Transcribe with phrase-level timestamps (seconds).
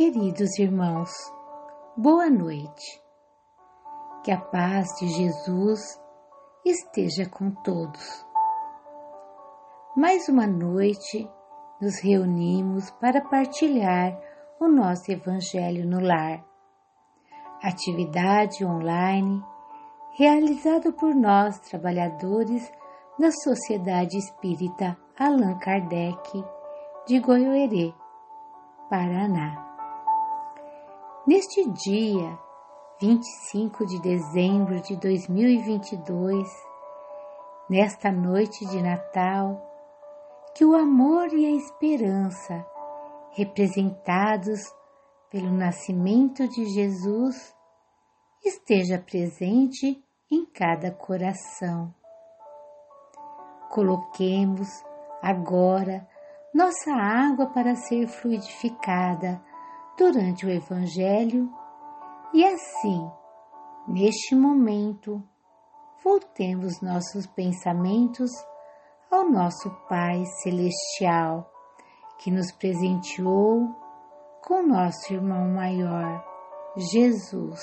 [0.00, 1.10] Queridos irmãos,
[1.94, 3.02] boa noite.
[4.24, 5.78] Que a paz de Jesus
[6.64, 8.26] esteja com todos.
[9.94, 11.30] Mais uma noite
[11.82, 14.18] nos reunimos para partilhar
[14.58, 16.42] o nosso Evangelho no Lar.
[17.62, 19.44] Atividade online
[20.16, 22.72] realizada por nós, trabalhadores
[23.18, 26.42] da Sociedade Espírita Allan Kardec
[27.06, 27.92] de Goiôerê,
[28.88, 29.69] Paraná.
[31.26, 32.38] Neste dia,
[32.98, 36.48] 25 de dezembro de 2022,
[37.68, 39.60] nesta noite de Natal,
[40.54, 42.66] que o amor e a esperança,
[43.32, 44.60] representados
[45.30, 47.54] pelo nascimento de Jesus,
[48.42, 51.94] esteja presente em cada coração.
[53.68, 54.68] Coloquemos
[55.20, 56.08] agora
[56.54, 59.49] nossa água para ser fluidificada
[60.00, 61.52] durante o Evangelho
[62.32, 63.10] e assim,
[63.86, 65.22] neste momento,
[66.02, 68.30] voltemos nossos pensamentos
[69.10, 71.52] ao nosso Pai Celestial,
[72.18, 73.76] que nos presenteou
[74.42, 76.24] com nosso irmão maior,
[76.92, 77.60] Jesus.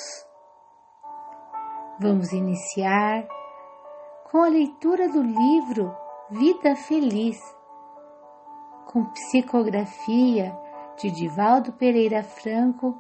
[2.00, 3.28] Vamos iniciar
[4.30, 5.92] com a leitura do livro
[6.30, 7.40] Vida Feliz,
[8.86, 10.67] com psicografia
[10.98, 13.00] de Divaldo Pereira Franco,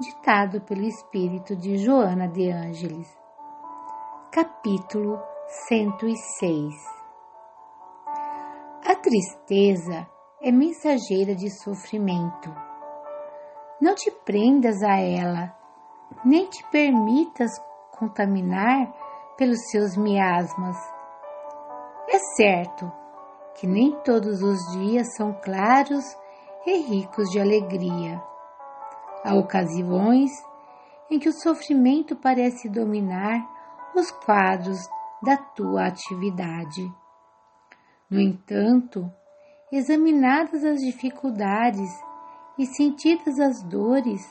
[0.00, 3.06] ditado pelo espírito de Joana de Ângeles.
[4.32, 5.20] Capítulo
[5.68, 6.74] 106
[8.86, 10.08] A tristeza
[10.40, 12.50] é mensageira de sofrimento.
[13.82, 15.54] Não te prendas a ela,
[16.24, 17.50] nem te permitas
[17.98, 18.94] contaminar
[19.36, 20.76] pelos seus miasmas.
[22.08, 22.90] É certo
[23.56, 26.04] que nem todos os dias são claros
[26.66, 28.20] e ricos de alegria.
[29.24, 30.30] Há ocasiões
[31.08, 33.48] em que o sofrimento parece dominar
[33.94, 34.78] os quadros
[35.22, 36.92] da tua atividade.
[38.10, 39.10] No entanto,
[39.70, 41.90] examinadas as dificuldades
[42.58, 44.22] e sentidas as dores,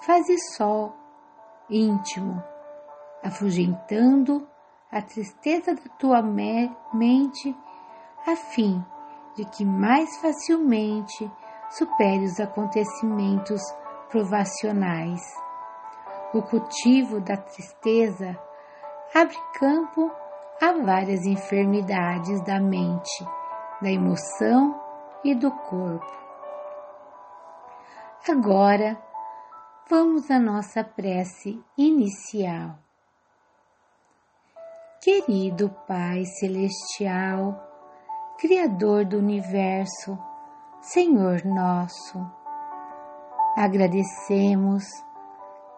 [0.00, 0.94] faze só
[1.68, 2.42] íntimo,
[3.22, 4.46] afugentando
[4.90, 7.56] a tristeza da tua mente,
[8.26, 8.84] a fim
[9.34, 11.30] de que mais facilmente
[11.76, 13.60] supere os acontecimentos
[14.10, 15.20] provacionais.
[16.34, 18.38] O cultivo da tristeza
[19.14, 20.10] abre campo
[20.60, 23.26] a várias enfermidades da mente,
[23.80, 24.80] da emoção
[25.24, 26.22] e do corpo.
[28.28, 28.96] Agora,
[29.90, 32.78] vamos à nossa prece inicial.
[35.02, 37.60] Querido Pai Celestial,
[38.38, 40.16] Criador do Universo,
[40.82, 42.18] Senhor nosso.
[43.56, 44.82] Agradecemos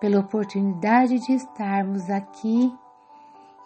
[0.01, 2.75] pela oportunidade de estarmos aqui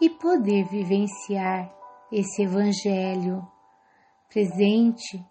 [0.01, 1.73] e poder vivenciar
[2.11, 3.47] esse Evangelho
[4.29, 5.25] presente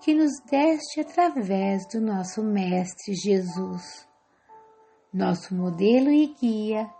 [0.00, 4.08] que nos deste através do nosso Mestre Jesus,
[5.14, 6.90] nosso modelo e guia,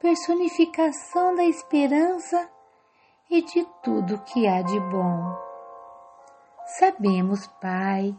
[0.00, 2.50] personificação da esperança
[3.30, 5.45] e de tudo que há de bom.
[6.66, 8.12] Sabemos, Pai,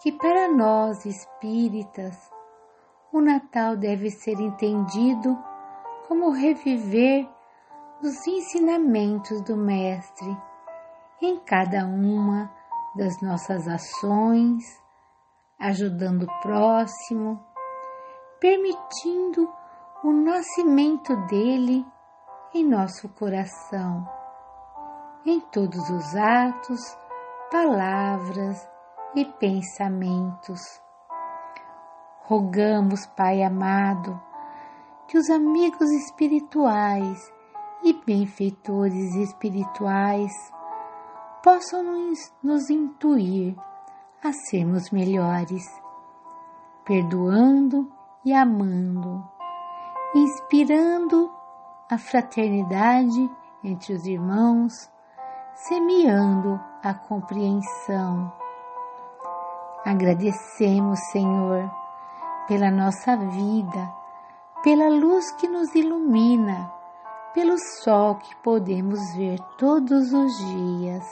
[0.00, 2.16] que para nós espíritas
[3.12, 5.38] o Natal deve ser entendido
[6.06, 7.28] como reviver
[8.02, 10.34] os ensinamentos do Mestre
[11.20, 12.50] em cada uma
[12.96, 14.64] das nossas ações,
[15.58, 17.38] ajudando o próximo,
[18.40, 19.46] permitindo
[20.02, 21.84] o nascimento dele
[22.54, 24.08] em nosso coração,
[25.26, 26.96] em todos os atos
[27.50, 28.68] palavras
[29.14, 30.60] e pensamentos.
[32.24, 34.20] Rogamos, Pai amado,
[35.06, 37.32] que os amigos espirituais
[37.82, 40.32] e benfeitores espirituais
[41.42, 41.82] possam
[42.42, 43.56] nos, intuir
[44.22, 45.64] a sermos melhores,
[46.84, 47.90] perdoando
[48.24, 49.26] e amando,
[50.14, 51.32] inspirando
[51.90, 53.30] a fraternidade
[53.64, 54.90] entre os irmãos
[55.58, 58.32] semeando a compreensão.
[59.84, 61.70] Agradecemos, Senhor,
[62.46, 63.92] pela nossa vida,
[64.62, 66.72] pela luz que nos ilumina,
[67.32, 71.04] pelo sol que podemos ver todos os dias.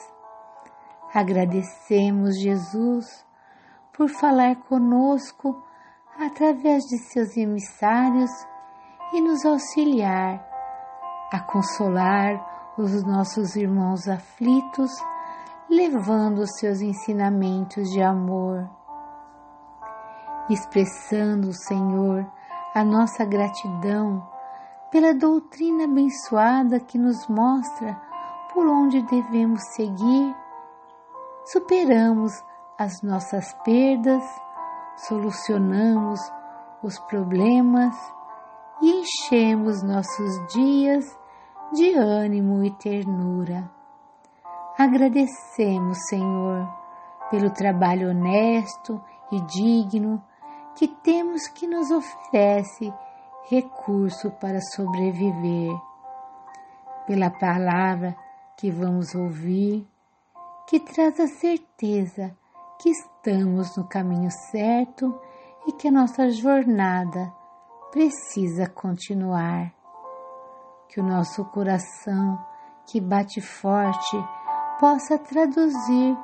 [1.14, 3.24] Agradecemos, Jesus,
[3.96, 5.62] por falar conosco
[6.18, 8.30] através de seus emissários
[9.12, 10.46] e nos auxiliar
[11.32, 14.90] a consolar os nossos irmãos aflitos,
[15.76, 18.66] levando os seus ensinamentos de amor.
[20.48, 22.24] expressando, Senhor,
[22.72, 24.26] a nossa gratidão
[24.90, 28.00] pela doutrina abençoada que nos mostra
[28.54, 30.36] por onde devemos seguir,
[31.44, 32.32] superamos
[32.78, 34.22] as nossas perdas,
[34.96, 36.20] solucionamos
[36.82, 37.94] os problemas
[38.80, 41.04] e enchemos nossos dias
[41.72, 43.75] de ânimo e ternura.
[44.78, 46.68] Agradecemos, Senhor,
[47.30, 49.02] pelo trabalho honesto
[49.32, 50.22] e digno
[50.74, 52.92] que temos que nos oferece
[53.48, 55.74] recurso para sobreviver,
[57.06, 58.14] pela palavra
[58.58, 59.88] que vamos ouvir,
[60.66, 62.36] que traz a certeza
[62.78, 65.18] que estamos no caminho certo
[65.66, 67.32] e que a nossa jornada
[67.90, 69.72] precisa continuar.
[70.88, 72.38] Que o nosso coração,
[72.86, 74.16] que bate forte,
[74.78, 76.16] possa traduzir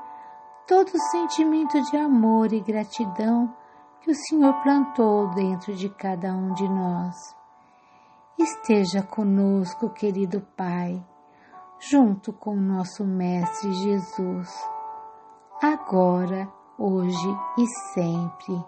[0.66, 3.54] todo o sentimento de amor e gratidão
[4.00, 7.16] que o Senhor plantou dentro de cada um de nós.
[8.38, 11.04] Esteja conosco, querido Pai,
[11.78, 14.48] junto com o nosso Mestre Jesus,
[15.62, 18.64] agora, hoje e sempre.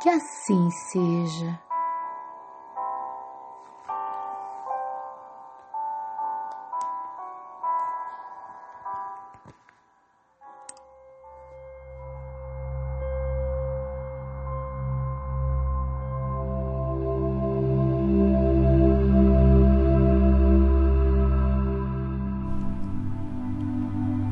[0.00, 1.67] Que assim seja.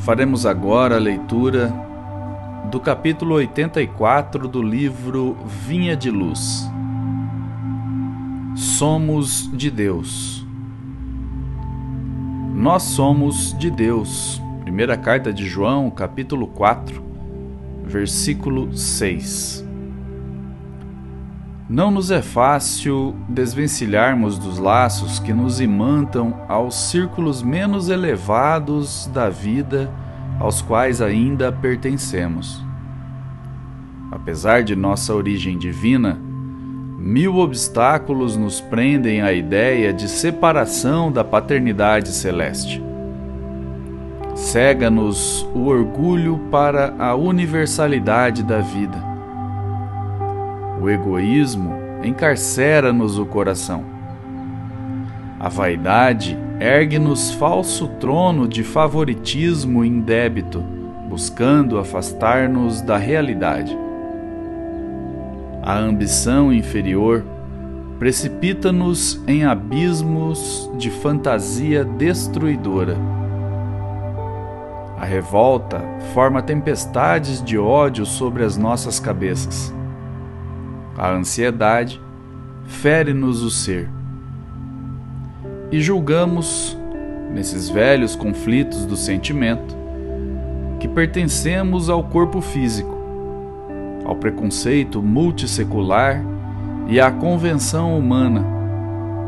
[0.06, 1.74] Faremos agora a leitura
[2.70, 6.64] do capítulo 84 do livro Vinha de Luz.
[8.54, 10.46] Somos de Deus.
[12.54, 14.40] Nós somos de Deus.
[14.60, 17.02] Primeira carta de João, capítulo 4,
[17.84, 19.65] versículo 6.
[21.68, 29.28] Não nos é fácil desvencilharmos dos laços que nos imantam aos círculos menos elevados da
[29.28, 29.90] vida
[30.38, 32.64] aos quais ainda pertencemos.
[34.12, 36.16] Apesar de nossa origem divina,
[36.98, 42.80] mil obstáculos nos prendem à ideia de separação da paternidade celeste.
[44.36, 49.15] Cega-nos o orgulho para a universalidade da vida.
[50.80, 51.72] O egoísmo
[52.04, 53.84] encarcera-nos o coração.
[55.38, 60.62] A vaidade ergue-nos falso trono de favoritismo indébito,
[61.08, 63.76] buscando afastar-nos da realidade.
[65.62, 67.24] A ambição inferior
[67.98, 72.96] precipita-nos em abismos de fantasia destruidora.
[74.98, 75.82] A revolta
[76.14, 79.75] forma tempestades de ódio sobre as nossas cabeças.
[80.98, 82.00] A ansiedade
[82.66, 83.88] fere-nos o ser.
[85.70, 86.76] E julgamos,
[87.34, 89.76] nesses velhos conflitos do sentimento,
[90.80, 92.96] que pertencemos ao corpo físico,
[94.06, 96.24] ao preconceito multissecular
[96.88, 98.42] e à convenção humana,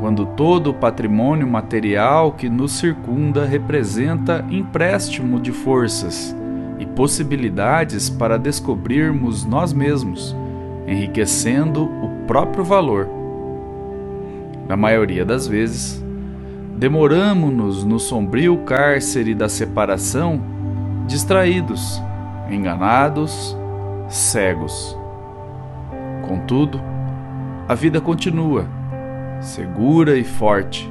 [0.01, 6.35] quando todo o patrimônio material que nos circunda representa empréstimo de forças
[6.79, 10.35] e possibilidades para descobrirmos nós mesmos,
[10.89, 13.09] enriquecendo o próprio valor.
[14.67, 16.03] Na maioria das vezes,
[16.77, 20.41] demoramo-nos no sombrio cárcere da separação,
[21.07, 22.03] distraídos,
[22.51, 23.57] enganados,
[24.09, 24.97] cegos.
[26.27, 26.81] Contudo,
[27.69, 28.67] a vida continua,
[29.41, 30.91] segura e forte,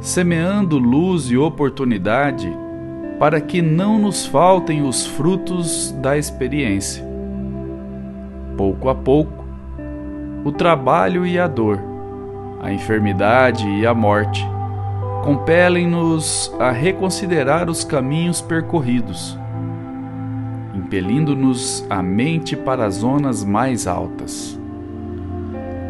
[0.00, 2.50] semeando luz e oportunidade
[3.18, 7.09] para que não nos faltem os frutos da experiência.
[8.60, 9.42] Pouco a pouco,
[10.44, 11.80] o trabalho e a dor,
[12.60, 14.46] a enfermidade e a morte
[15.24, 19.38] compelem-nos a reconsiderar os caminhos percorridos,
[20.74, 24.60] impelindo-nos a mente para as zonas mais altas.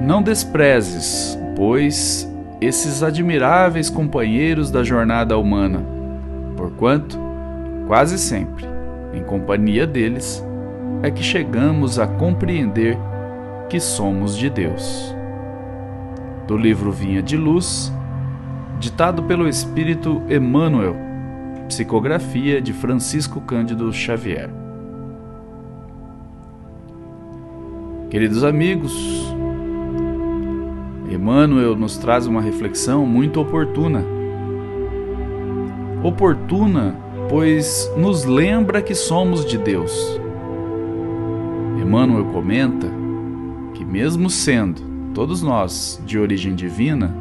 [0.01, 5.85] Não desprezes, pois, esses admiráveis companheiros da jornada humana,
[6.57, 7.19] porquanto,
[7.89, 8.65] quase sempre,
[9.13, 10.49] em companhia deles,
[11.03, 12.99] é que chegamos a compreender
[13.69, 15.15] que somos de Deus.
[16.47, 17.93] Do livro Vinha de Luz,
[18.79, 20.97] ditado pelo espírito Emmanuel,
[21.69, 24.51] psicografia de Francisco Cândido Xavier.
[28.11, 28.93] Queridos amigos,
[31.09, 34.05] Emmanuel nos traz uma reflexão muito oportuna.
[36.03, 36.97] Oportuna,
[37.29, 40.20] pois nos lembra que somos de Deus.
[41.91, 43.01] Emmanuel comenta
[43.91, 44.81] mesmo sendo
[45.13, 47.13] todos nós de origem divina,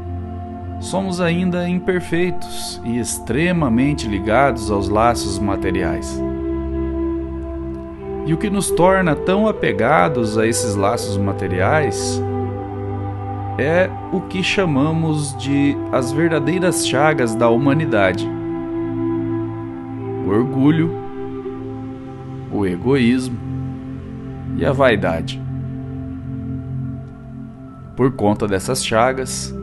[0.80, 6.22] somos ainda imperfeitos e extremamente ligados aos laços materiais.
[8.28, 12.22] E o que nos torna tão apegados a esses laços materiais
[13.58, 18.30] é o que chamamos de as verdadeiras chagas da humanidade:
[20.28, 20.92] o orgulho,
[22.52, 23.49] o egoísmo
[24.60, 25.42] e a vaidade.
[27.96, 29.56] Por conta dessas chagas,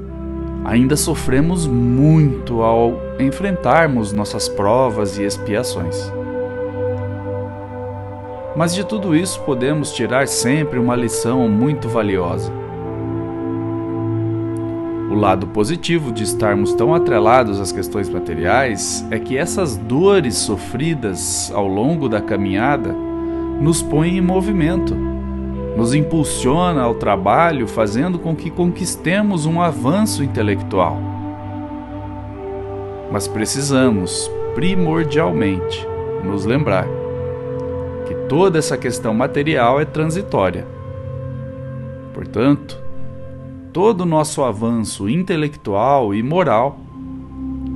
[0.65, 6.11] ainda sofremos muito ao enfrentarmos nossas provas e expiações.
[8.57, 12.51] Mas de tudo isso podemos tirar sempre uma lição muito valiosa.
[15.11, 21.51] O lado positivo de estarmos tão atrelados às questões materiais é que essas dores sofridas
[21.55, 23.06] ao longo da caminhada
[23.61, 24.95] nos põem em movimento
[25.77, 30.99] nos impulsiona ao trabalho, fazendo com que conquistemos um avanço intelectual.
[33.13, 35.87] Mas precisamos, primordialmente,
[36.25, 36.89] nos lembrar
[38.07, 40.67] que toda essa questão material é transitória.
[42.15, 42.83] Portanto,
[43.71, 46.79] todo o nosso avanço intelectual e moral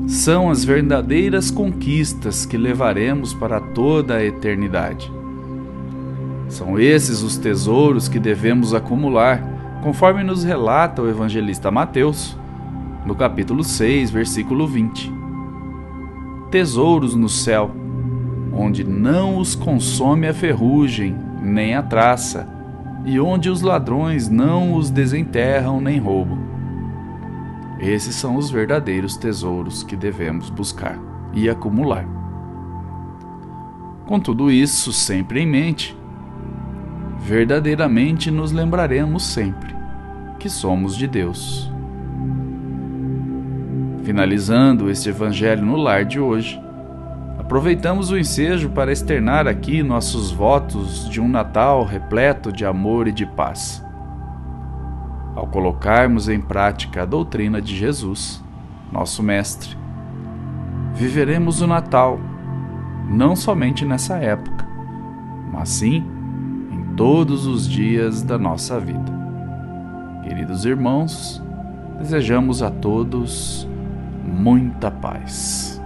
[0.09, 5.20] são as verdadeiras conquistas que levaremos para toda a eternidade.
[6.51, 9.41] São esses os tesouros que devemos acumular,
[9.85, 12.37] conforme nos relata o evangelista Mateus,
[13.07, 15.13] no capítulo 6, versículo 20.
[16.51, 17.71] Tesouros no céu,
[18.53, 22.49] onde não os consome a ferrugem, nem a traça,
[23.05, 26.39] e onde os ladrões não os desenterram nem roubam.
[27.79, 30.99] Esses são os verdadeiros tesouros que devemos buscar
[31.33, 32.07] e acumular.
[34.05, 36.00] Com tudo isso sempre em mente,
[37.21, 39.77] verdadeiramente nos lembraremos sempre
[40.39, 41.71] que somos de Deus.
[44.03, 46.61] Finalizando este Evangelho no lar de hoje,
[47.39, 53.13] aproveitamos o ensejo para externar aqui nossos votos de um Natal repleto de amor e
[53.13, 53.85] de paz.
[55.37, 58.43] Ao colocarmos em prática a doutrina de Jesus,
[58.91, 59.77] nosso Mestre,
[60.95, 62.19] viveremos o Natal
[63.09, 64.67] não somente nessa época,
[65.53, 66.05] mas sim
[67.01, 69.11] todos os dias da nossa vida.
[70.23, 71.43] Queridos irmãos,
[71.97, 73.67] desejamos a todos
[74.23, 75.81] muita paz.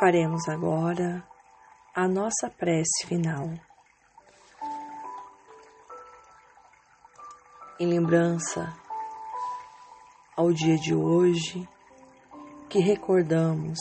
[0.00, 1.22] Faremos agora
[1.94, 3.65] a nossa prece final.
[7.78, 8.74] Em lembrança
[10.34, 11.68] ao dia de hoje
[12.70, 13.78] que recordamos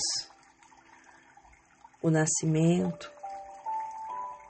[2.02, 3.10] o nascimento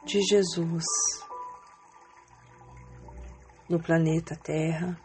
[0.04, 0.84] de Jesus
[3.70, 5.00] no planeta Terra.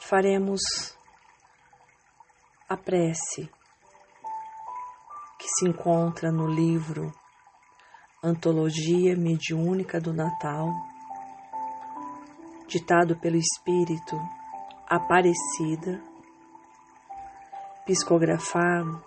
[0.00, 0.60] Faremos
[2.68, 3.50] a prece
[5.38, 7.12] que se encontra no livro
[8.28, 10.68] Antologia Mediúnica do Natal,
[12.66, 14.16] ditado pelo Espírito
[14.88, 16.02] Aparecida,
[17.86, 19.00] psicografado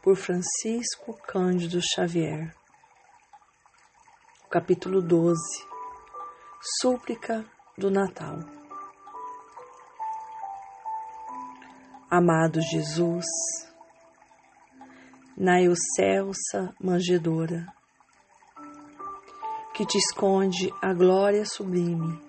[0.00, 2.54] por Francisco Cândido Xavier.
[4.48, 5.36] Capítulo 12
[6.80, 7.44] Súplica
[7.76, 8.38] do Natal.
[12.08, 13.26] Amado Jesus,
[15.36, 17.79] na excelsa manjedora,
[19.80, 22.20] que te esconde a glória sublime.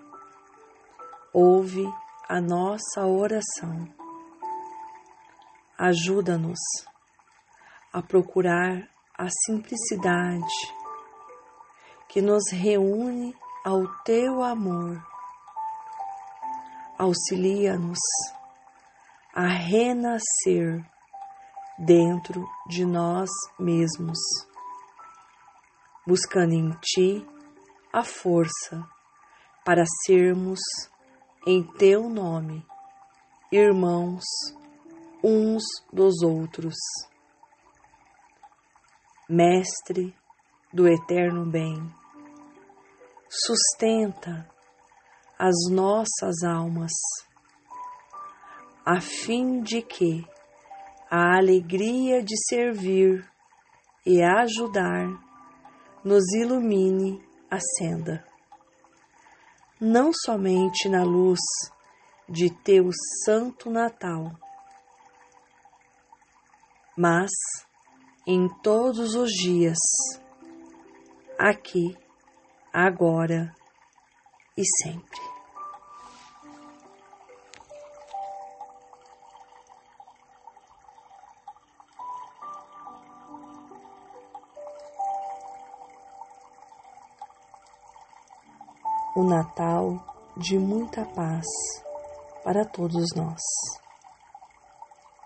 [1.33, 1.85] Ouve
[2.29, 3.93] a nossa oração.
[5.77, 6.57] Ajuda-nos
[7.91, 10.47] a procurar a simplicidade
[12.07, 15.05] que nos reúne ao teu amor.
[16.97, 17.99] Auxilia-nos
[19.35, 20.81] a renascer
[21.77, 23.29] dentro de nós
[23.59, 24.19] mesmos,
[26.07, 27.27] buscando em ti
[27.93, 28.87] a força
[29.65, 30.59] para sermos,
[31.45, 32.65] em teu nome,
[33.51, 34.23] irmãos
[35.23, 36.75] uns dos outros.
[39.29, 40.15] Mestre
[40.73, 41.75] do eterno bem,
[43.29, 44.49] sustenta
[45.37, 46.91] as nossas almas,
[48.85, 50.25] a fim de que
[51.09, 53.29] a alegria de servir
[54.05, 55.07] e ajudar
[56.03, 58.25] nos ilumine acenda.
[59.79, 61.39] não somente na luz
[62.29, 62.89] de teu
[63.25, 64.31] Santo Natal,
[66.95, 67.31] mas
[68.27, 69.79] em todos os dias,
[71.37, 71.97] aqui,
[72.71, 73.53] agora
[74.55, 75.30] e sempre.
[89.21, 89.99] O Natal
[90.35, 91.45] de muita paz
[92.43, 93.39] para todos nós.